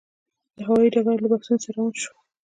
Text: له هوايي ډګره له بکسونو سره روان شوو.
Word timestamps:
له 0.57 0.63
هوايي 0.67 0.89
ډګره 0.93 1.19
له 1.21 1.27
بکسونو 1.31 1.63
سره 1.63 1.73
روان 1.75 1.93
شوو. 2.01 2.17